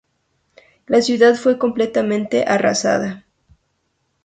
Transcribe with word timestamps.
La 0.87 0.99
ciudad 1.03 1.35
fue 1.35 1.59
completamente 1.59 2.43
arrasada. 2.47 3.23